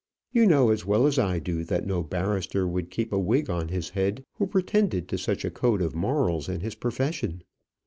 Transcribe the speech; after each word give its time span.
You 0.31 0.47
know 0.47 0.71
as 0.71 0.83
well 0.83 1.05
as 1.05 1.19
I 1.19 1.37
do 1.37 1.63
that 1.65 1.85
no 1.85 2.01
barrister 2.01 2.67
would 2.67 2.89
keep 2.89 3.13
a 3.13 3.19
wig 3.19 3.51
on 3.51 3.67
his 3.67 3.89
head 3.91 4.23
who 4.39 4.47
pretended 4.47 5.07
to 5.09 5.17
such 5.19 5.45
a 5.45 5.51
code 5.51 5.83
of 5.83 5.93
morals 5.93 6.49
in 6.49 6.61
his 6.61 6.73
profession. 6.73 7.43